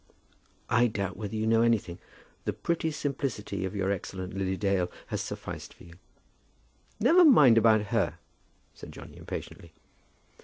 [0.67, 1.99] "I doubt whether you know anything.
[2.45, 5.93] The pretty simplicity of your excellent Lily Dale has sufficed for you."
[6.99, 8.17] "Never mind about her,"
[8.73, 9.73] said Johnny impatiently.